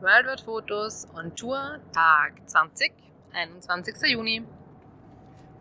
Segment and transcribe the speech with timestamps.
[0.00, 2.92] Worldwide Fotos on Tour, Tag 20,
[3.32, 3.96] 21.
[4.12, 4.44] Juni.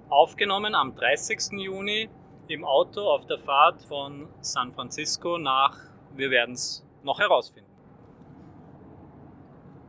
[0.09, 1.53] Aufgenommen am 30.
[1.53, 2.07] Juni
[2.47, 5.75] im Auto auf der Fahrt von San Francisco nach,
[6.15, 7.71] wir werden es noch herausfinden.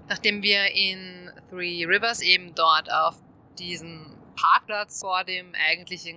[0.09, 3.17] Nachdem wir in Three Rivers eben dort auf
[3.59, 6.17] diesem Parkplatz vor dem eigentlichen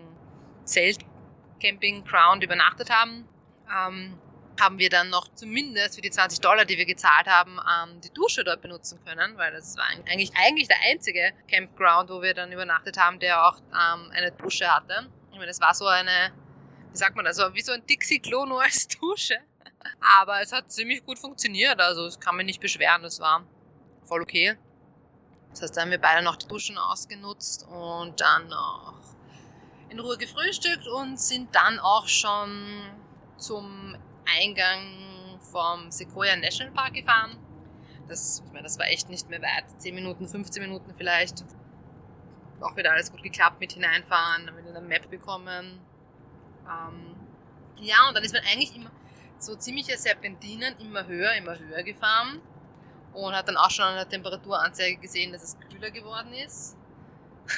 [0.64, 1.00] Zelt
[1.62, 3.28] Camping Ground übernachtet haben,
[3.70, 4.18] ähm,
[4.62, 8.14] haben wir dann noch zumindest für die 20 Dollar, die wir gezahlt haben, ähm, die
[8.14, 12.52] Dusche dort benutzen können, weil das war eigentlich, eigentlich der einzige Campground, wo wir dann
[12.52, 15.10] übernachtet haben, der auch ähm, eine Dusche hatte.
[15.32, 16.32] Ich meine, das war so eine,
[16.92, 19.40] wie sagt man das, wie so ein Dixie-Klo nur als Dusche.
[20.00, 23.44] Aber es hat ziemlich gut funktioniert, also es kann mich nicht beschweren, das war
[24.06, 24.56] voll okay.
[25.50, 29.02] Das heißt, da haben wir beide noch die Duschen ausgenutzt und dann noch
[29.90, 32.84] in Ruhe gefrühstückt und sind dann auch schon
[33.38, 37.38] zum Eingang vom Sequoia National Park gefahren.
[38.08, 39.66] Das, ich meine, das war echt nicht mehr weit.
[39.78, 41.44] 10 Minuten, 15 Minuten vielleicht.
[42.60, 45.80] Auch wieder alles gut geklappt mit hineinfahren, dann wieder eine Map bekommen.
[46.66, 47.16] Ähm,
[47.78, 48.92] ja, und dann ist man eigentlich immer
[49.40, 52.42] so ziemliche Serpentinen immer höher, immer höher gefahren.
[53.14, 56.78] Und hat dann auch schon an der Temperaturanzeige gesehen, dass es kühler geworden ist.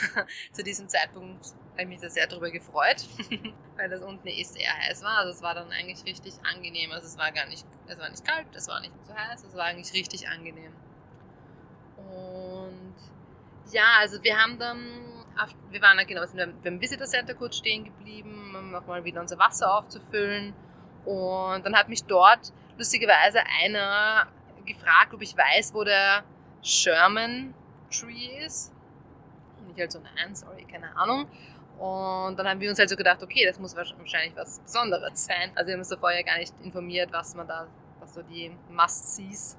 [0.52, 3.06] Zu diesem Zeitpunkt habe ich mich da sehr darüber gefreut,
[3.78, 5.20] weil das unten eh sehr heiß war.
[5.20, 6.92] Also es war dann eigentlich richtig angenehm.
[6.92, 9.56] Also es war gar nicht, es war nicht kalt, es war nicht zu heiß, es
[9.56, 10.74] war eigentlich richtig angenehm.
[11.98, 12.96] Und
[13.72, 14.80] ja, also wir haben dann,
[15.72, 19.40] wir waren dann genau, sind beim Visitor Center kurz stehen geblieben, um nochmal wieder unser
[19.40, 20.54] Wasser aufzufüllen.
[21.06, 24.28] Und dann hat mich dort lustigerweise einer
[24.66, 26.24] gefragt, ob ich weiß, wo der
[26.62, 27.54] Sherman
[27.90, 28.72] Tree ist.
[29.74, 31.28] Und ich halt so, nein, sorry, keine Ahnung.
[31.80, 35.52] Und dann haben wir uns halt so gedacht, okay, das muss wahrscheinlich was Besonderes sein.
[35.56, 37.68] Also wir haben uns da vorher gar nicht informiert, was man da,
[38.00, 39.58] was so die Must-Sees,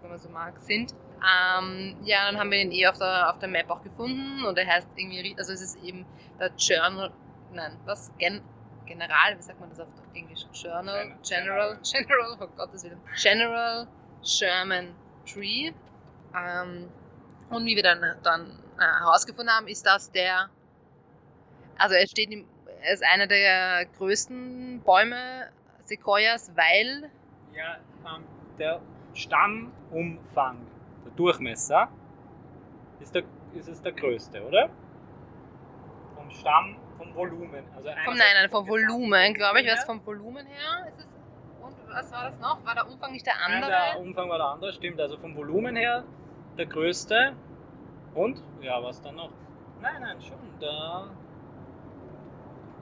[0.00, 0.94] wenn man so mag, sind.
[1.20, 4.58] Ähm, ja, dann haben wir ihn eh auf der, auf der Map auch gefunden und
[4.58, 6.06] er heißt irgendwie, also es ist eben
[6.38, 7.12] der Journal,
[7.52, 8.10] nein, was?
[8.18, 8.42] Gen,
[8.86, 10.46] General, wie sagt man das auf Englisch?
[10.52, 13.00] Journal, General, General, oh Gottes Willen.
[13.20, 13.86] General
[14.22, 14.94] Sherman
[15.26, 15.72] Tree.
[16.34, 16.88] Ähm,
[17.50, 20.50] und wie wir dann, dann äh, herausgefunden haben, ist das der
[21.78, 22.46] also er steht im,
[22.82, 25.48] er ist einer der größten Bäume
[25.80, 27.10] Sequoias, weil.
[27.54, 27.76] Ja,
[28.06, 28.24] ähm,
[28.58, 28.80] der
[29.12, 30.58] Stammumfang,
[31.04, 31.88] der Durchmesser,
[33.00, 33.24] ist, der,
[33.54, 34.70] ist es der größte, oder?
[36.14, 37.64] Vom Stamm, vom Volumen.
[37.76, 39.70] Also vom, nein, nein, vom Volumen, glaube ich.
[39.70, 41.06] Was vom Volumen her ist es.
[41.60, 42.64] Und was war das noch?
[42.64, 43.70] War der Umfang nicht der andere?
[43.70, 45.00] Nein, der Umfang war der andere, stimmt.
[45.00, 46.04] Also vom Volumen her
[46.56, 47.34] der größte.
[48.14, 48.42] Und?
[48.60, 49.30] Ja, was dann noch?
[49.80, 50.38] Nein, nein, schon.
[50.60, 51.08] Der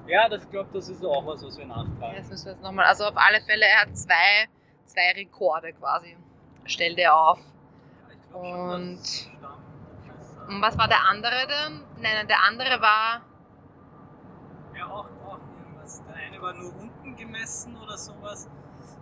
[0.07, 2.15] ja, das glaube das ist auch was, was wir nachfragen.
[2.15, 2.87] Ja, das müssen wir jetzt nochmal.
[2.87, 4.49] Also auf alle Fälle, er hat zwei,
[4.85, 6.17] zwei Rekorde quasi.
[6.65, 7.39] Stellt er auf.
[7.39, 11.85] Ja, ich Und, schon, und was war der andere dann?
[12.01, 13.23] Nein, der andere war.
[14.77, 16.03] Ja, auch, auch irgendwas.
[16.05, 18.49] Der eine war nur unten gemessen oder sowas.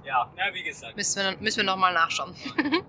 [0.04, 0.96] Ja, ja wie gesagt.
[0.96, 2.34] Müssen wir, müssen wir nochmal nachschauen.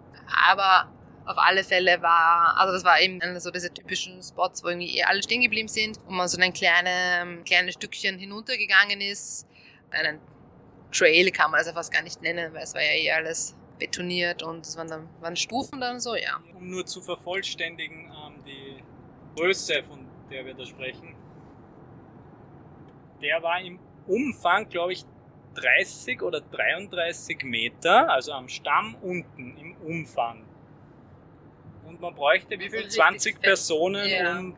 [0.50, 0.90] Aber
[1.26, 5.04] auf alle Fälle war, also das war eben so diese typischen Spots, wo irgendwie eh
[5.04, 9.48] alle stehen geblieben sind und man so ein kleine, kleines Stückchen hinuntergegangen ist.
[9.92, 10.20] Einen
[10.92, 13.56] Trail kann man das ja fast gar nicht nennen, weil es war ja eh alles
[13.80, 16.40] betoniert und es waren dann waren Stufen dann so, ja.
[16.56, 18.84] Um nur zu vervollständigen, ähm, die
[19.36, 21.16] Größe, von der wir da sprechen,
[23.22, 25.06] der war im Umfang, glaube ich,
[25.56, 30.46] 30 oder 33 Meter, also am Stamm unten im Umfang.
[31.91, 32.88] Und man bräuchte wie viel?
[32.88, 34.40] 20 Personen, ja.
[34.40, 34.56] um,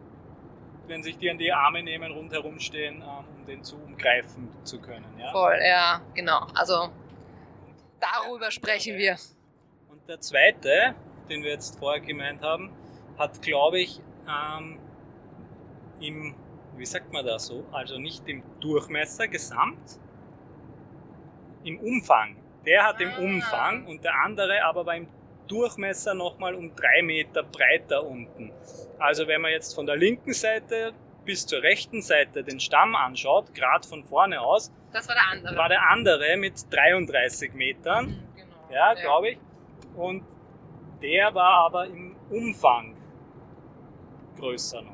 [0.85, 4.79] wenn sich die an die Arme nehmen, rundherum stehen, ähm, um den zu umgreifen zu
[4.79, 5.05] können.
[5.17, 5.31] Ja?
[5.31, 6.45] Voll, ja, genau.
[6.53, 6.89] Also
[7.99, 9.17] darüber sprechen wir.
[9.89, 10.93] Und der zweite,
[11.27, 12.71] den wir jetzt vorher gemeint haben,
[13.17, 14.77] hat, glaube ich, ähm,
[15.99, 16.35] im,
[16.77, 19.99] wie sagt man da so, also nicht im Durchmesser gesamt,
[21.63, 22.35] im Umfang.
[22.63, 23.01] Der hat ah.
[23.01, 25.07] im Umfang und der andere aber war im
[25.47, 28.51] Durchmesser nochmal um drei Meter breiter unten.
[28.99, 30.93] Also wenn man jetzt von der linken Seite
[31.25, 35.55] bis zur rechten Seite den Stamm anschaut, gerade von vorne aus, das war der andere.
[35.55, 38.55] War der andere mit 33 Metern, mhm, genau.
[38.71, 39.37] ja, glaube ich.
[39.95, 40.23] Und
[41.01, 42.95] der war aber im Umfang
[44.37, 44.93] größer noch.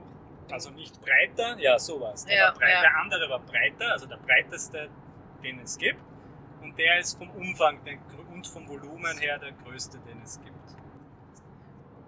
[0.52, 2.26] Also nicht breiter, ja, sowas.
[2.26, 2.82] Der, ja, ja.
[2.82, 4.90] der andere war breiter, also der breiteste,
[5.44, 6.00] den es gibt.
[6.62, 7.84] Und der ist vom Umfang
[8.40, 10.56] und vom Volumen her der größte, den es gibt.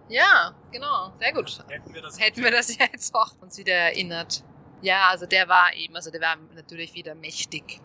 [0.07, 1.63] Ja, genau, sehr gut.
[1.67, 4.43] Hätten wir das, Hätten wir das jetzt auch uns wieder erinnert.
[4.81, 7.81] Ja, also der war eben, also der war natürlich wieder mächtig.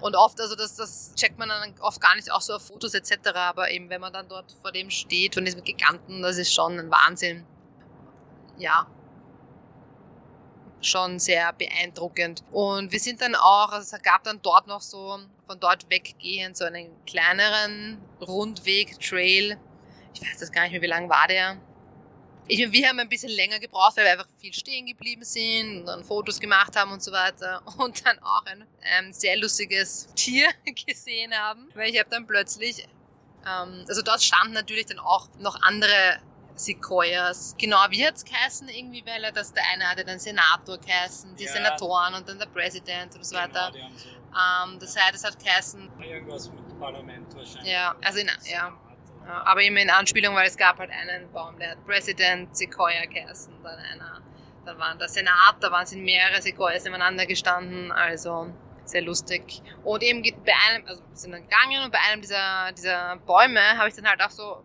[0.00, 2.92] Und oft, also das, das checkt man dann oft gar nicht auch so auf Fotos
[2.92, 3.30] etc.
[3.34, 6.78] Aber eben, wenn man dann dort vor dem steht, von diesem Giganten, das ist schon
[6.78, 7.46] ein Wahnsinn.
[8.58, 8.86] Ja,
[10.82, 12.42] schon sehr beeindruckend.
[12.52, 16.56] Und wir sind dann auch, also es gab dann dort noch so von dort weggehend
[16.56, 19.58] so einen kleineren Rundweg, Trail.
[20.14, 21.56] Ich weiß das gar nicht mehr, wie lang war der.
[22.46, 25.80] Ich meine, wir haben ein bisschen länger gebraucht, weil wir einfach viel stehen geblieben sind
[25.80, 27.62] und dann Fotos gemacht haben und so weiter.
[27.78, 30.48] Und dann auch ein ähm, sehr lustiges Tier
[30.86, 32.88] gesehen haben, weil ich habe dann plötzlich,
[33.46, 36.20] ähm, also dort standen natürlich dann auch noch andere
[36.64, 37.54] Sequoias.
[37.58, 41.36] Genau, wie hat es geheißen irgendwie, weil er das, der eine hatte den Senator geheißen,
[41.36, 41.52] die ja.
[41.52, 43.72] Senatoren und dann der Präsident und so genau, weiter.
[43.96, 45.90] So ähm, das heißt, es hat geheißen.
[46.00, 47.72] Irgendwas mit Parlament wahrscheinlich.
[47.72, 48.72] Ja, also in, ja.
[49.26, 49.42] ja.
[49.44, 53.54] Aber immer in Anspielung, weil es gab halt einen Baum, der hat President Sequoia geheißen,
[53.62, 54.20] dann einer,
[54.64, 58.52] dann waren der Senat, da waren sind mehrere Sequoias nebeneinander gestanden, also
[58.84, 59.62] sehr lustig.
[59.84, 63.88] Und eben bei einem, also sind dann gegangen und bei einem dieser, dieser Bäume habe
[63.88, 64.64] ich dann halt auch so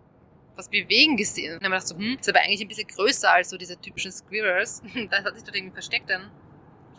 [0.55, 1.53] was bewegen gesehen.
[1.53, 3.57] Und dann habe ich gedacht so, hm, ist aber eigentlich ein bisschen größer als so
[3.57, 4.81] diese typischen Squirrels.
[5.09, 6.31] da hat sich dort irgendwie versteckt dann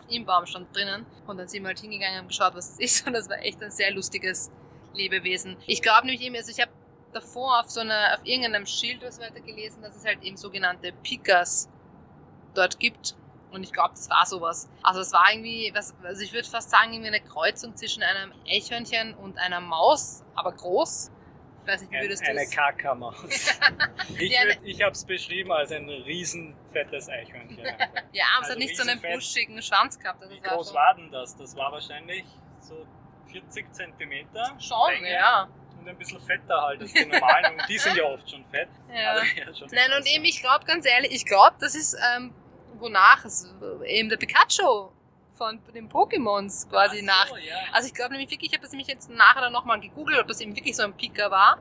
[0.09, 1.05] im Baum stand drinnen.
[1.25, 3.07] Und dann sind wir halt hingegangen und geschaut, was es ist.
[3.07, 4.51] Und das war echt ein sehr lustiges
[4.93, 5.57] Lebewesen.
[5.65, 6.71] Ich glaube nämlich eben, also ich habe
[7.13, 10.91] davor auf so einer, auf irgendeinem Schild was weiter gelesen, dass es halt eben sogenannte
[11.03, 11.69] Pikas
[12.53, 13.15] dort gibt.
[13.51, 14.69] Und ich glaube, das war sowas.
[14.83, 18.33] Also es war irgendwie, was, also ich würde fast sagen, irgendwie eine Kreuzung zwischen einem
[18.47, 21.11] Eichhörnchen und einer Maus, aber groß.
[21.67, 23.15] Ich weiß nicht, wie würdest du Eine Kakamaus.
[24.17, 27.59] ich ja, ich habe es beschrieben als ein riesen fettes Eichhörnchen.
[28.13, 30.21] ja, aber es hat nicht so einen buschigen Schwanz gehabt.
[30.21, 31.35] Also wie groß war denn das?
[31.35, 32.23] Das war wahrscheinlich
[32.61, 32.87] so
[33.33, 34.55] 40 Zentimeter.
[34.59, 35.11] Schon, Länge.
[35.11, 35.49] ja
[35.79, 37.59] und ein bisschen fetter halt als die normalen.
[37.59, 38.69] und die sind ja oft schon fett.
[38.89, 39.21] Ja.
[39.21, 42.33] ja schon Nein, und eben, ich glaube ganz ehrlich, ich glaube, das ist, ähm,
[42.75, 43.53] wonach es
[43.85, 44.89] eben der Pikachu
[45.37, 47.29] von den Pokémons quasi so, nach.
[47.29, 47.55] Ja.
[47.71, 50.27] Also ich glaube nämlich wirklich, ich habe das nämlich jetzt nachher dann nochmal gegoogelt, ob
[50.27, 51.59] das eben wirklich so ein Pika war.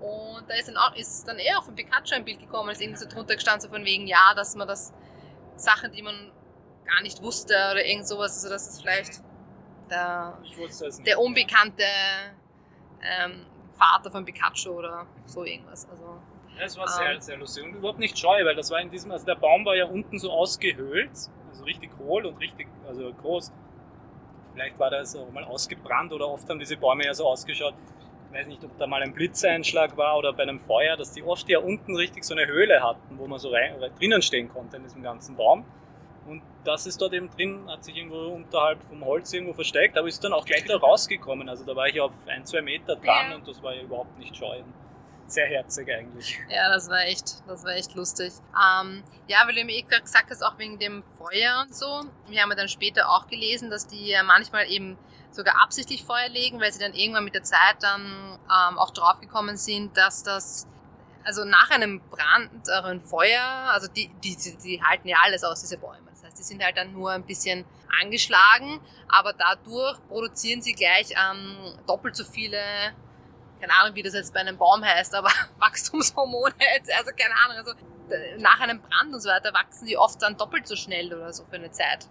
[0.00, 2.80] Und da ist dann auch, ist dann eher auf dem Pikachu ein Bild gekommen, als
[2.80, 4.92] irgendwie so drunter gestanden, so von wegen, ja, dass man das
[5.56, 6.32] Sachen, die man
[6.84, 9.22] gar nicht wusste oder irgend sowas, also dass es vielleicht
[9.90, 10.38] der,
[11.04, 11.84] der unbekannte
[13.02, 13.46] ähm,
[13.76, 15.88] Vater von Pikachu oder so irgendwas.
[15.88, 16.20] Also,
[16.56, 18.90] ja, es war sehr, ähm, sehr lustig und überhaupt nicht scheu, weil das war in
[18.90, 21.10] diesem, also der Baum war ja unten so ausgehöhlt
[21.56, 23.52] also richtig hohl und richtig also groß.
[24.52, 27.74] Vielleicht war das auch mal ausgebrannt oder oft haben diese Bäume ja so ausgeschaut.
[28.30, 31.22] Ich weiß nicht, ob da mal ein Blitzeinschlag war oder bei einem Feuer, dass die
[31.22, 34.76] oft ja unten richtig so eine Höhle hatten, wo man so rein, drinnen stehen konnte
[34.76, 35.64] in diesem ganzen Baum.
[36.26, 40.08] Und das ist dort eben drin, hat sich irgendwo unterhalb vom Holz irgendwo versteckt, aber
[40.08, 41.48] ist dann auch gleich da rausgekommen.
[41.48, 43.36] Also da war ich auf ein, zwei Meter dran ja.
[43.36, 44.62] und das war ja überhaupt nicht scheu
[45.26, 46.38] sehr herzig eigentlich.
[46.48, 48.32] Ja, das war echt, das war echt lustig.
[48.54, 52.04] Ähm, ja, weil du mir eh gesagt hast, auch wegen dem Feuer und so.
[52.28, 54.98] Wir haben ja dann später auch gelesen, dass die ja manchmal eben
[55.30, 58.02] sogar absichtlich Feuer legen, weil sie dann irgendwann mit der Zeit dann
[58.44, 60.66] ähm, auch draufgekommen sind, dass das
[61.24, 65.60] also nach einem Brand oder einem Feuer, also die, die, die halten ja alles aus,
[65.60, 66.08] diese Bäume.
[66.10, 67.64] Das heißt, die sind halt dann nur ein bisschen
[68.00, 71.56] angeschlagen, aber dadurch produzieren sie gleich ähm,
[71.86, 72.60] doppelt so viele
[73.60, 76.54] keine Ahnung, wie das jetzt bei einem Baum heißt, aber Wachstumshormone,
[76.96, 77.72] also keine Ahnung, also
[78.38, 81.44] nach einem Brand und so weiter wachsen die oft dann doppelt so schnell oder so
[81.44, 82.08] für eine Zeit.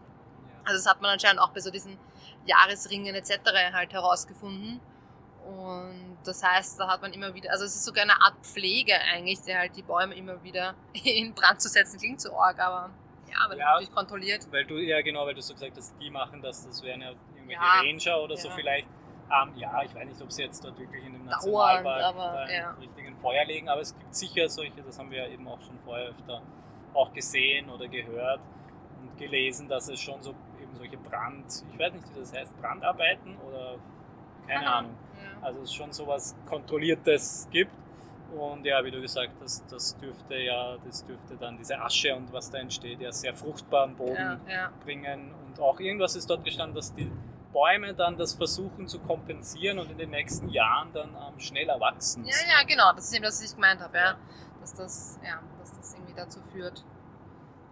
[0.65, 1.97] Also das hat man anscheinend auch bei so diesen
[2.45, 3.39] Jahresringen etc.
[3.71, 4.81] halt herausgefunden.
[5.45, 8.95] Und das heißt, da hat man immer wieder, also es ist sogar eine Art Pflege
[8.99, 12.89] eigentlich, der halt die Bäume immer wieder in Brand zu setzen, klingt so arg, aber
[13.29, 14.47] ja, weil ja, natürlich kontrolliert.
[14.51, 17.11] Weil du, ja genau, weil du so gesagt hast, die machen das, das wären ja
[17.35, 18.41] irgendwelche ja, Ranger oder ja.
[18.41, 18.87] so vielleicht
[19.31, 22.71] ähm, ja, ich weiß nicht, ob sie jetzt dort wirklich in dem Nationalpark aber, ja.
[22.71, 25.77] richtigen Feuer legen, aber es gibt sicher solche, das haben wir ja eben auch schon
[25.79, 26.41] vorher öfter
[26.93, 28.39] auch gesehen oder gehört
[29.01, 32.61] und gelesen, dass es schon so eben solche Brand, ich weiß nicht, wie das heißt,
[32.61, 33.75] Brandarbeiten oder
[34.47, 34.79] keine Aha.
[34.79, 34.97] Ahnung.
[35.21, 35.47] Ja.
[35.47, 37.71] Also es schon sowas Kontrolliertes gibt.
[38.35, 42.33] Und ja, wie du gesagt hast, das dürfte ja, das dürfte dann diese Asche und
[42.33, 44.71] was da entsteht, ja sehr fruchtbaren Boden ja.
[44.83, 45.31] bringen.
[45.45, 47.09] Und auch irgendwas ist dort gestanden, dass die
[47.55, 52.25] Bäume dann das versuchen zu kompensieren und in den nächsten Jahren dann ähm, schneller wachsen.
[52.25, 52.91] Ja, ja, genau.
[52.93, 54.17] Das ist eben das, was ich gemeint habe, ja.
[54.59, 56.83] Dass das, ja, dass das irgendwie dazu führt,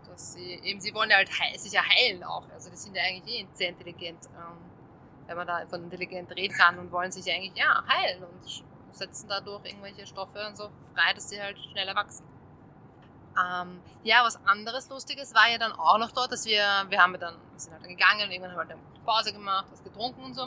[0.07, 2.47] dass sie eben, sie wollen ja halt heil, sich ja heilen auch.
[2.53, 4.57] Also die sind ja eigentlich eh sehr intelligent, ähm,
[5.27, 8.63] wenn man da von intelligent reden kann und wollen sich eigentlich ja heilen und
[8.95, 12.25] setzen dadurch irgendwelche Stoffe und so frei, dass sie halt schneller wachsen.
[13.35, 17.19] Ähm, ja, was anderes Lustiges war ja dann auch noch dort, dass wir, wir haben
[17.19, 19.83] dann, wir sind halt dann gegangen und irgendwann haben wir halt eine Pause gemacht, was
[19.83, 20.43] getrunken und so.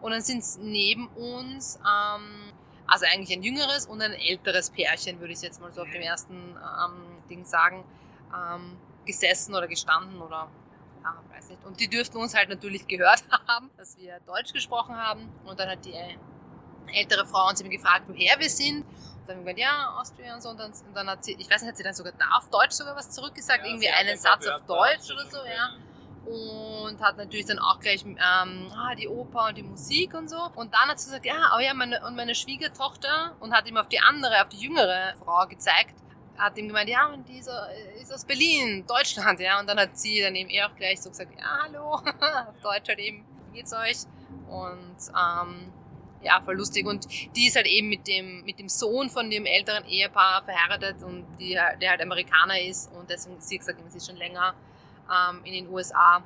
[0.00, 2.52] Und dann sind neben uns, ähm,
[2.86, 6.02] also eigentlich ein jüngeres und ein älteres Pärchen, würde ich jetzt mal so auf dem
[6.02, 7.84] ersten ähm, Ding sagen,
[8.34, 10.48] ähm, gesessen oder gestanden oder
[11.02, 11.64] ja, weiß nicht.
[11.64, 15.30] Und die dürften uns halt natürlich gehört haben, dass wir Deutsch gesprochen haben.
[15.44, 15.94] Und dann hat die
[16.92, 18.84] ältere Frau uns eben gefragt, woher wir sind.
[18.84, 20.50] Und dann haben wir gesagt, ja, Austria und so.
[20.50, 22.48] Und dann, und dann hat sie, ich weiß nicht, hat sie dann sogar da auf
[22.48, 25.74] Deutsch sogar was zurückgesagt, Ja, irgendwie einen Satz auf Wörter Deutsch oder so, ja.
[26.26, 30.38] Und hat natürlich dann auch gleich ähm, ah, die Oper und die Musik und so.
[30.54, 33.76] Und dann hat sie gesagt, ja, oh ja, meine, und meine Schwiegertochter und hat ihm
[33.76, 35.94] auf die andere, auf die jüngere Frau gezeigt,
[36.38, 39.60] hat ihm gemeint, ja, und die ist, äh, aus Berlin, Deutschland, ja.
[39.60, 42.98] Und dann hat sie dann eben auch gleich so gesagt, ja, hallo, auf Deutsch halt
[42.98, 43.98] eben, wie geht's euch?
[44.48, 45.72] Und ähm,
[46.22, 46.86] ja, voll lustig.
[46.86, 51.02] Und die ist halt eben mit dem, mit dem Sohn von dem älteren Ehepaar verheiratet
[51.02, 54.54] und die, der halt Amerikaner ist und deswegen, sie hat gesagt, sie ist schon länger
[55.10, 56.22] ähm, in den USA.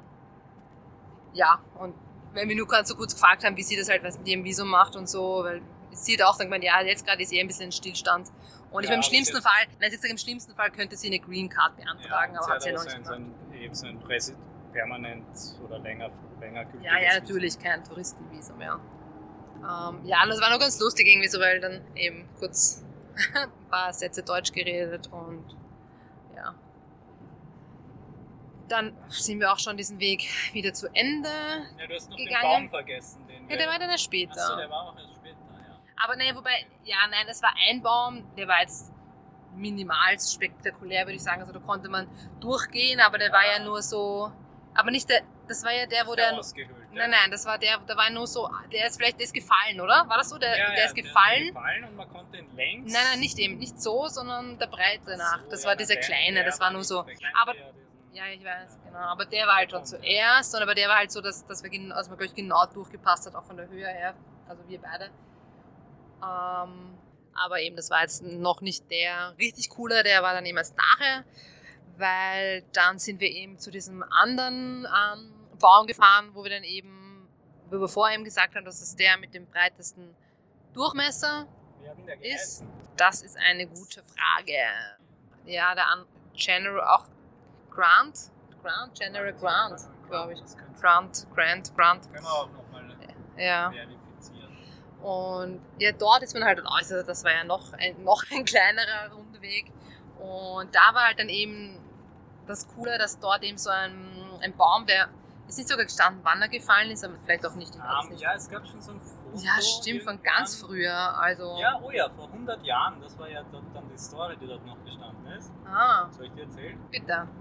[1.33, 1.95] Ja, und
[2.33, 4.45] wenn wir nur ganz so kurz gefragt haben, wie sie das halt was mit ihrem
[4.45, 7.41] Visum macht und so, weil sie hat auch dann gemeint, ja, jetzt gerade ist eh
[7.41, 8.29] ein bisschen Stillstand.
[8.71, 11.07] Und ich Ja, meine, im schlimmsten Fall, nein, sie gesagt, im schlimmsten Fall könnte sie
[11.09, 13.07] eine Green Card beantragen, Ja, aber hat sie ja noch so nicht gemacht.
[13.07, 14.35] so ein, eben so ein Präsi-
[14.73, 15.27] permanent
[15.65, 17.23] oder länger, länger gültiges Ja, ja, Visum.
[17.25, 18.75] natürlich, kein Touristenvisum, ja.
[19.61, 22.85] Ähm, ja, und das war noch ganz lustig irgendwie so, weil dann eben kurz
[23.35, 25.45] ein paar Sätze Deutsch geredet und
[26.37, 26.55] ja.
[28.69, 31.29] Dann sind wir auch schon diesen Weg wieder zu Ende.
[31.79, 32.43] Ja, du hast noch gegangen.
[32.43, 33.27] den Baum vergessen.
[33.27, 34.33] Den Ja, der war dann erst später.
[34.33, 35.79] Achso, der war auch erst später, ja.
[36.05, 38.93] Aber nee, wobei, ja, nein, es war ein Baum, der war jetzt
[39.55, 41.41] minimal spektakulär, würde ich sagen.
[41.41, 42.07] Also da konnte man
[42.41, 44.31] durchgehen, aber der war ja nur so.
[44.75, 46.35] Aber nicht der, das war ja der, wo der.
[46.39, 46.77] ausgehöhlt.
[46.93, 49.81] Nein, nein, das war der, da war nur so, der ist vielleicht, der ist gefallen,
[49.81, 50.05] oder?
[50.09, 50.39] War das so?
[50.39, 51.49] Der, ja, der ja, ist gefallen?
[51.49, 52.93] gefallen und man konnte ihn längs.
[52.93, 55.43] Nein, nein, nicht eben, nicht so, sondern der Breite nach.
[55.45, 57.03] So, Das ja, war na, dieser der- kleine, der das war nur so.
[57.03, 58.99] der kleine, Aber- der diesen- Ja, ich weiß, genau.
[58.99, 61.95] Aber der war halt schon zuerst, und aber der war halt so, dass, dass wir
[61.95, 64.15] also man, ich, genau durchgepasst hat, auch von der Höhe her.
[64.49, 65.11] Also wir beide.
[66.21, 66.99] Ähm,
[67.35, 70.77] aber eben, das war jetzt noch nicht der richtig coole, der war dann eben erst
[70.77, 71.25] nachher,
[71.97, 77.29] weil dann sind wir eben zu diesem anderen ähm, Baum gefahren, wo wir dann eben,
[77.67, 80.17] wo wir vorher eben gesagt haben, das ist der mit dem breitesten
[80.73, 81.47] Durchmesser.
[82.21, 82.65] Ist-?
[82.97, 84.59] Das ist eine gute Frage.
[85.47, 85.87] Ja, der
[86.35, 87.07] General auch
[87.79, 88.19] Grant,
[88.61, 90.41] Grant, General Grant, glaube ich.
[90.81, 92.13] Grant, Grant, Grant.
[92.13, 92.97] können wir auch nochmal
[93.37, 93.71] Ja.
[93.71, 94.57] verifizieren.
[95.01, 99.13] Und ja, dort ist man halt äußerst, das war ja noch ein, noch ein kleinerer
[99.15, 99.71] Rundweg.
[100.19, 101.79] Und da war halt dann eben
[102.49, 104.11] das Coole, dass dort eben so ein,
[104.43, 105.09] ein Baum, der
[105.47, 107.73] ist nicht sogar gestanden, wann er gefallen ist, aber vielleicht auch nicht.
[107.75, 108.21] Ich weiß Ähm, nicht.
[108.23, 109.39] ja, es gab schon so ein Foto.
[109.39, 110.93] ja, stimmt, von ganz früher.
[111.17, 113.01] Also, Ja, oh ja, vor 100 Jahren.
[113.01, 115.53] Das war ja dort dann die Story, die dort noch gestanden ist.
[115.67, 116.79] ah, Soll ich dir erzählen?
[116.91, 117.29] bitte.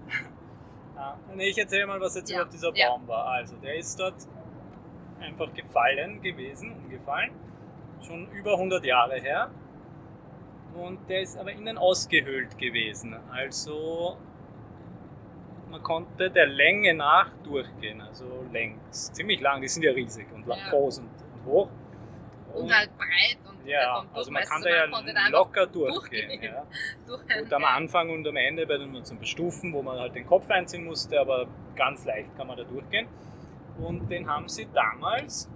[1.00, 2.88] Ah, nee, ich erzähle mal, was jetzt Ja, überhaupt dieser ja.
[2.88, 3.24] Baum war.
[3.26, 4.16] Also, der ist dort
[5.20, 7.30] einfach gefallen gewesen, umgefallen.
[8.00, 9.48] Schon über 100 Jahre her.
[10.74, 13.14] Und der ist aber innen ausgehöhlt gewesen.
[13.30, 14.16] Also,
[15.70, 18.00] man konnte der Länge nach durchgehen.
[18.00, 19.12] Also längs.
[19.12, 20.56] Ziemlich lang, die sind ja riesig und Ja.
[20.70, 21.68] groß und, und hoch.
[22.62, 24.84] Und halt breit und ja, vom also man kann da ja
[25.30, 26.28] locker durchgehen.
[26.28, 26.42] durchgehen.
[26.42, 26.66] Ja.
[27.06, 30.26] durch Gut, am Anfang und am Ende bei den zum Bestufen, wo man halt den
[30.26, 31.46] Kopf einziehen musste, aber
[31.76, 33.08] ganz leicht kann man da durchgehen.
[33.78, 35.48] Und den haben sie damals,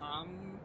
[0.00, 0.60] ähm,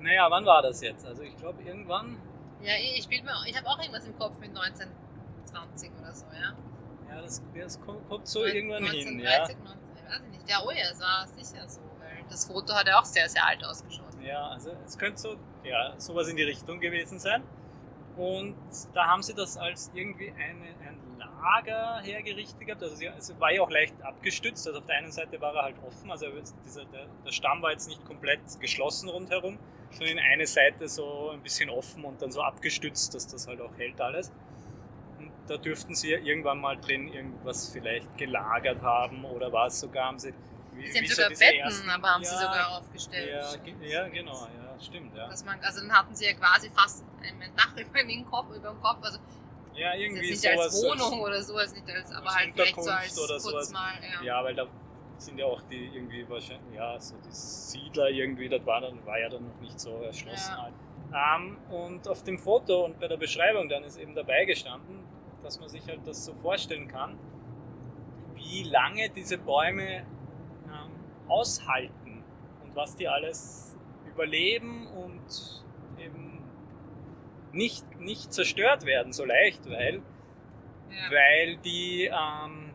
[0.00, 1.06] naja, wann war das jetzt?
[1.06, 2.18] Also ich glaube irgendwann,
[2.60, 7.14] Ja, ich, ich, ich habe auch irgendwas im Kopf mit 1920 oder so, ja.
[7.14, 9.74] ja, das, das kommt, kommt so irgendwann hin, 1930, 19,
[10.08, 10.50] weiß ich nicht.
[10.50, 11.80] Ja, oh ja, es war sicher so,
[12.28, 14.14] das Foto hat ja auch sehr, sehr alt ausgeschaut.
[14.22, 14.48] ja.
[14.48, 17.42] Also es könnte so, ja, sowas in die Richtung gewesen sein.
[18.16, 18.54] Und
[18.92, 22.82] da haben sie das als irgendwie eine, ein Lager hergerichtet gehabt.
[22.82, 24.66] Also es war ja auch leicht abgestützt.
[24.66, 26.26] Also auf der einen Seite war er halt offen, also
[26.64, 29.58] dieser, der, der Stamm war jetzt nicht komplett geschlossen rundherum,
[29.90, 33.60] sondern in eine Seite so ein bisschen offen und dann so abgestützt, dass das halt
[33.60, 34.32] auch hält alles.
[35.18, 40.06] Und da dürften sie ja irgendwann mal drin irgendwas vielleicht gelagert haben oder was sogar
[40.06, 40.32] haben sie.
[40.76, 43.30] Wie, Sie haben wie so sogar Betten, ersten- aber haben ja, sie sogar aufgestellt.
[43.30, 45.28] Ja, ja, genau, ja, stimmt, ja.
[45.44, 48.80] Man, also dann hatten sie ja quasi fast ein Dach über den Kopf, über dem
[48.80, 48.98] Kopf.
[49.02, 49.18] Also
[49.74, 51.00] Ja, irgendwie nicht als sowas.
[51.00, 53.72] Wohnung oder so, also nicht als, aber als halt vielleicht so als oder kurz sowas.
[53.72, 53.92] mal.
[54.02, 54.22] Ja.
[54.22, 54.66] Ja, weil da
[55.18, 59.18] sind ja auch die irgendwie wahrscheinlich, ja, so die Siedler irgendwie, das war, dann, war
[59.18, 60.52] ja dann noch nicht so erschlossen.
[61.14, 65.04] Ähm, und auf dem Foto und bei der Beschreibung dann ist eben dabei gestanden,
[65.42, 67.16] dass man sich halt das so vorstellen kann,
[68.34, 70.04] wie lange diese Bäume
[71.28, 72.22] aushalten
[72.62, 73.76] und was die alles
[74.06, 75.64] überleben und
[75.98, 76.42] eben
[77.52, 80.02] nicht, nicht zerstört werden so leicht, weil
[80.90, 81.10] Ja.
[81.10, 82.70] weil die, ähm,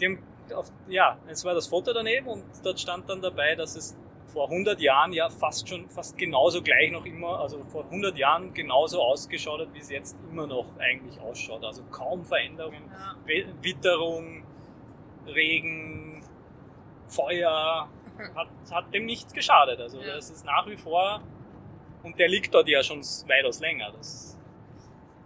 [0.00, 0.18] die haben
[0.54, 4.50] auf, ja, es war das Foto daneben und dort stand dann dabei, dass es vor
[4.50, 9.00] 100 Jahren ja fast schon, fast genauso gleich noch immer, also vor 100 Jahren genauso
[9.02, 11.64] ausgeschaut hat, wie es jetzt immer noch eigentlich ausschaut.
[11.64, 13.16] Also kaum Veränderungen, ja.
[13.62, 14.44] Witterung,
[15.26, 16.22] Regen,
[17.08, 17.88] Feuer,
[18.34, 19.80] hat, hat dem nichts geschadet.
[19.80, 20.16] Also ja.
[20.16, 21.22] das ist nach wie vor,
[22.02, 24.36] und der liegt dort ja schon weitaus länger, das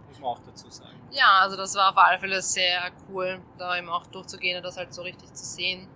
[0.07, 0.99] muss man auch dazu sagen.
[1.11, 4.77] Ja, also das war auf alle Fälle sehr cool, da eben auch durchzugehen und das
[4.77, 5.87] halt so richtig zu sehen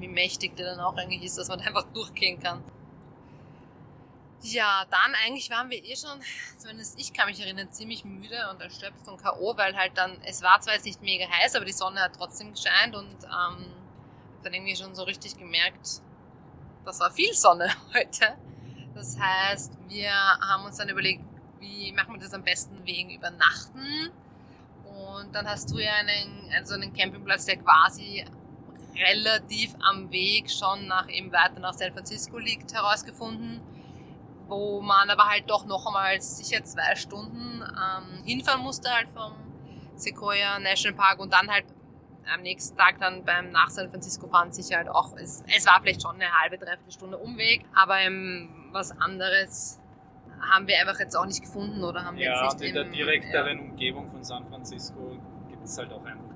[0.00, 2.64] wie mächtig der dann auch eigentlich ist, dass man einfach durchgehen kann.
[4.42, 6.18] Ja, dann eigentlich waren wir eh schon,
[6.56, 10.40] zumindest ich kann mich erinnern, ziemlich müde und erschöpft und K.O., weil halt dann, es
[10.42, 13.66] war zwar jetzt nicht mega heiß, aber die Sonne hat trotzdem gescheint und ähm,
[14.42, 16.00] dann irgendwie schon so richtig gemerkt,
[16.84, 18.36] das war viel Sonne heute.
[18.94, 21.22] Das heißt, wir haben uns dann überlegt,
[21.58, 24.10] wie machen wir das am besten wegen Übernachten.
[24.84, 28.24] Und dann hast du ja einen, also einen Campingplatz, der quasi
[28.96, 33.60] relativ am Weg schon nach eben weiter nach San Francisco liegt, herausgefunden,
[34.48, 39.32] wo man aber halt doch noch einmal sicher zwei Stunden ähm, hinfahren musste halt vom
[39.94, 41.64] Sequoia National Park und dann halt
[42.32, 45.80] am nächsten Tag dann beim nach San Francisco fahren sicher halt auch, es, es war
[45.82, 49.80] vielleicht schon eine halbe, dreiviertel Stunde Umweg, aber ähm, was anderes
[50.40, 52.84] haben wir einfach jetzt auch nicht gefunden oder haben wir ja, jetzt nicht in der
[52.84, 53.64] direkteren ja.
[53.64, 55.16] Umgebung von San Francisco
[55.48, 56.30] gibt es halt auch einfach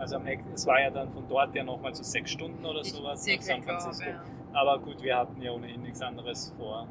[0.00, 0.18] also
[0.54, 3.62] es war ja dann von dort ja nochmal so sechs Stunden oder sowas nach San
[3.62, 4.04] Francisco.
[4.04, 4.58] Glaube, ja.
[4.58, 6.88] Aber gut, wir hatten ja ohnehin nichts anderes vor.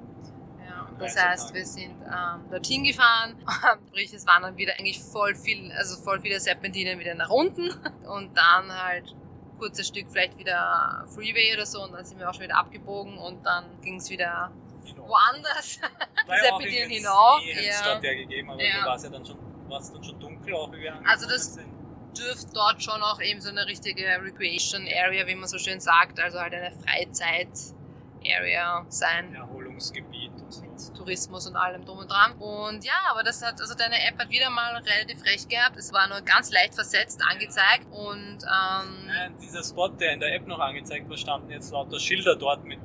[0.69, 3.35] Ja, das heißt, wir sind ähm, dorthin gefahren,
[3.87, 7.69] sprich es waren dann wieder eigentlich voll viel, also voll viele Serpentinen wieder nach unten
[8.07, 9.15] und dann halt
[9.57, 13.17] kurzes Stück vielleicht wieder Freeway oder so und dann sind wir auch schon wieder abgebogen
[13.17, 14.51] und dann ging es wieder
[14.85, 15.07] genau.
[15.07, 15.79] woanders.
[16.41, 17.41] Serpentinen hinauf.
[17.43, 17.99] Ja.
[18.01, 18.85] ja gegeben, aber ja.
[18.85, 21.55] war es ja dann schon, war es dann schon dunkel auch, wie wir Also das,
[21.55, 21.79] sind
[22.17, 26.19] dürfte dort schon auch eben so eine richtige Recreation Area, wie man so schön sagt,
[26.19, 27.49] also halt eine Freizeit
[28.25, 29.33] Area sein.
[29.33, 30.18] Erholungsgebiet
[31.09, 32.33] Tourismus und allem drum und dran.
[32.33, 35.75] Und ja, aber das hat, also deine App hat wieder mal relativ recht gehabt.
[35.77, 40.35] Es war nur ganz leicht versetzt angezeigt und ähm, ja, dieser Spot, der in der
[40.35, 42.79] App noch angezeigt war, standen jetzt lauter Schilder dort mit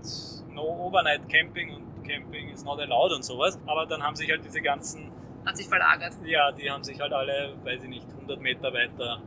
[0.48, 3.58] No Overnight Camping und Camping is not allowed und sowas.
[3.66, 5.12] Aber dann haben sich halt diese ganzen
[5.44, 6.14] hat sich verlagert.
[6.24, 9.20] Ja, die haben sich halt alle, weiß ich nicht, 100 Meter weiter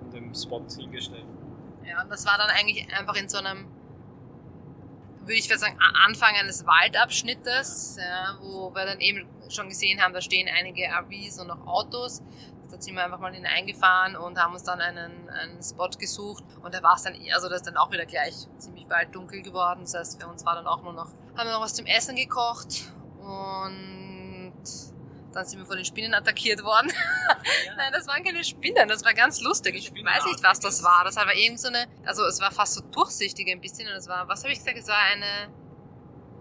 [0.00, 1.24] von dem Spot hingestellt.
[1.86, 3.68] Ja, und das war dann eigentlich einfach in so einem,
[5.26, 10.20] würde ich sagen, Anfang eines Waldabschnittes, ja, wo wir dann eben schon gesehen haben, da
[10.20, 12.22] stehen einige RVs und auch Autos.
[12.70, 16.44] Da sind wir einfach mal hineingefahren und haben uns dann einen, einen Spot gesucht.
[16.62, 19.42] Und da war es dann, also das ist dann auch wieder gleich ziemlich bald dunkel
[19.42, 19.80] geworden.
[19.82, 22.16] Das heißt, für uns war dann auch nur noch, haben wir noch was zum Essen
[22.16, 24.54] gekocht und
[25.34, 26.90] dann sind wir von den Spinnen attackiert worden.
[27.66, 27.74] Ja.
[27.76, 29.74] Nein, das waren keine Spinnen, das war ganz lustig.
[29.74, 31.02] Ich weiß nicht, was das war.
[31.04, 34.08] Das war eben so eine, also es war fast so durchsichtig ein bisschen und es
[34.08, 35.52] war, was habe ich gesagt, es war eine,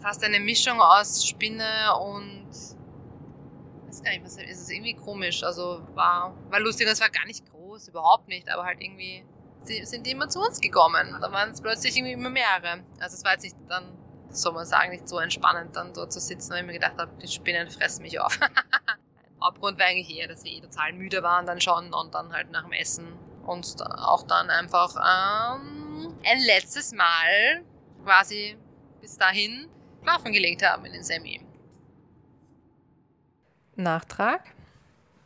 [0.01, 5.43] fast eine Mischung aus Spinne und, ich weiß gar nicht, was ist es irgendwie komisch.
[5.43, 9.25] Also war, war lustig und es war gar nicht groß, überhaupt nicht, aber halt irgendwie
[9.65, 11.17] sind die immer zu uns gekommen.
[11.21, 12.83] Da waren es plötzlich irgendwie immer mehrere.
[12.99, 13.97] Also es war jetzt nicht dann
[14.41, 17.11] soll man sagen, nicht so entspannend dann dort zu sitzen, weil ich mir gedacht habe,
[17.21, 18.39] die Spinnen fressen mich auf.
[19.43, 22.51] Hauptgrund war eigentlich eher, dass wir eh total müde waren dann schon und dann halt
[22.51, 23.07] nach dem Essen
[23.45, 27.63] uns auch dann einfach ähm, ein letztes Mal
[28.03, 28.57] quasi
[29.01, 29.67] bis dahin
[30.01, 31.41] schlafen gelegt haben in den Semi.
[33.75, 34.41] Nachtrag?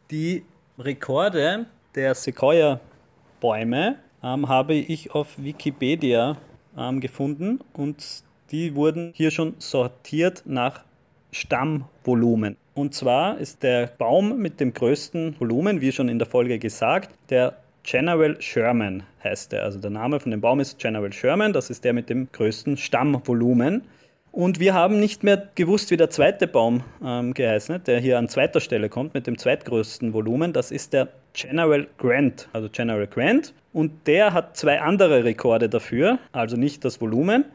[0.10, 0.46] Die
[0.80, 1.66] Rekorde
[1.96, 6.38] der Sequoia-Bäume ähm, habe ich auf Wikipedia
[6.78, 10.84] ähm, gefunden und die wurden hier schon sortiert nach
[11.32, 12.58] Stammvolumen.
[12.74, 17.10] Und zwar ist der Baum mit dem größten Volumen, wie schon in der Folge gesagt,
[17.30, 19.64] der General Sherman heißt er.
[19.64, 22.78] Also der Name von dem Baum ist General Sherman, das ist der mit dem größten
[22.78, 23.84] Stammvolumen.
[24.32, 28.20] Und wir haben nicht mehr gewusst, wie der zweite Baum ähm, geheißen hat, der hier
[28.20, 30.54] an zweiter Stelle kommt mit dem zweitgrößten Volumen.
[30.54, 33.54] Das ist der General Grant, also General Grant.
[33.74, 37.46] Und der hat zwei andere Rekorde dafür, also nicht das Volumen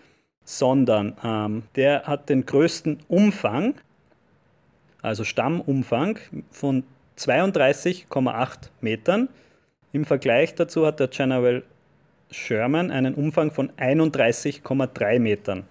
[0.45, 3.75] sondern ähm, der hat den größten Umfang,
[5.01, 6.19] also Stammumfang
[6.51, 6.85] von
[7.19, 9.29] 32,8 Metern.
[9.93, 11.63] Im Vergleich dazu hat der General
[12.31, 15.65] Sherman einen Umfang von 31,3 Metern.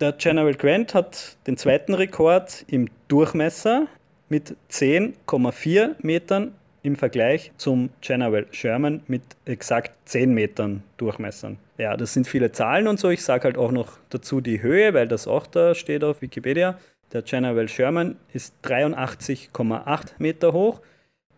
[0.00, 3.86] Der General Grant hat den zweiten Rekord im Durchmesser
[4.28, 11.58] mit 10,4 Metern im Vergleich zum General Sherman mit exakt 10 Metern Durchmessern.
[11.78, 13.10] Ja, das sind viele Zahlen und so.
[13.10, 16.78] Ich sage halt auch noch dazu die Höhe, weil das auch da steht auf Wikipedia.
[17.12, 20.80] Der General Sherman ist 83,8 Meter hoch,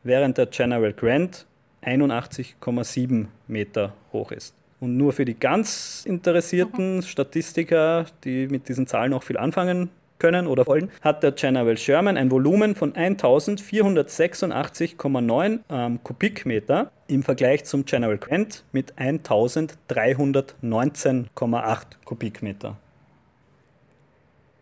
[0.03, 1.47] während der General Grant
[1.83, 4.55] 81,7 Meter hoch ist.
[4.81, 9.91] Und nur für die ganz interessierten Statistiker, die mit diesen Zahlen auch viel anfangen
[10.25, 17.67] können oder wollen, hat der General Sherman ein Volumen von 1486,9 ähm, Kubikmeter im Vergleich
[17.67, 22.79] zum General Grant mit 1319,8 Kubikmeter.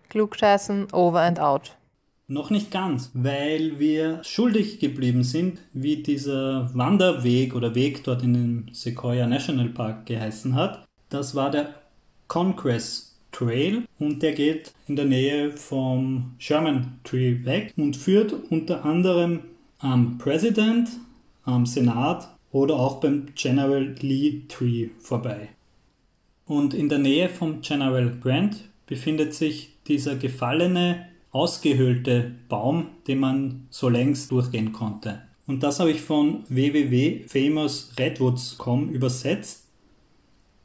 [0.09, 1.77] Klugscheißen over and out.
[2.27, 8.35] Noch nicht ganz, weil wir schuldig geblieben sind, wie dieser Wanderweg oder Weg dort in
[8.35, 10.85] den Sequoia National Park geheißen hat.
[11.09, 11.77] Das war der
[12.27, 18.85] Congress Trail und der geht in der Nähe vom Sherman Tree weg und führt unter
[18.85, 19.41] anderem
[19.79, 20.89] am President,
[21.45, 25.49] am Senat oder auch beim General Lee Tree vorbei.
[26.47, 33.67] Und in der Nähe vom General Grant befindet sich dieser gefallene ausgehöhlte Baum, den man
[33.71, 35.23] so längst durchgehen konnte.
[35.47, 39.62] Und das habe ich von www.famousredwoods.com übersetzt.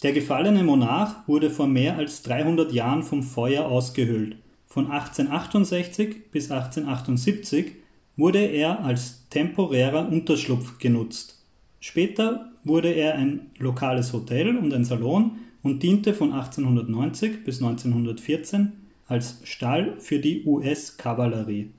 [0.04, 4.36] Der gefallene Monarch wurde vor mehr als 300 Jahren vom Feuer ausgehöhlt.
[4.68, 7.72] Von 1868 bis 1878
[8.16, 11.44] wurde er als temporärer Unterschlupf genutzt.
[11.80, 18.74] Später wurde er ein lokales Hotel und ein Salon und diente von 1890 bis 1914
[19.08, 21.72] als Stall für die US-Kavallerie.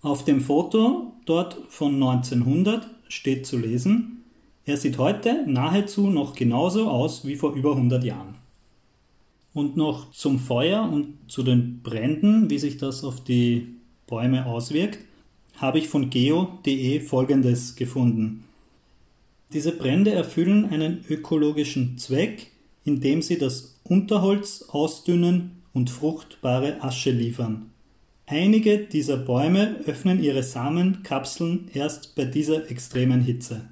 [0.00, 4.17] Auf dem Foto dort von 1900 steht zu lesen,
[4.68, 8.34] er sieht heute nahezu noch genauso aus wie vor über 100 Jahren.
[9.54, 13.68] Und noch zum Feuer und zu den Bränden, wie sich das auf die
[14.06, 14.98] Bäume auswirkt,
[15.56, 18.44] habe ich von geo.de folgendes gefunden.
[19.54, 22.48] Diese Brände erfüllen einen ökologischen Zweck,
[22.84, 27.70] indem sie das Unterholz ausdünnen und fruchtbare Asche liefern.
[28.26, 33.62] Einige dieser Bäume öffnen ihre Samenkapseln erst bei dieser extremen Hitze.